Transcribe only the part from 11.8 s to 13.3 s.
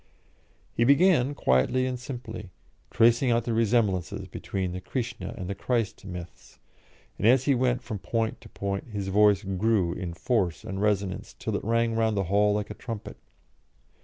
round the hall like a trumpet.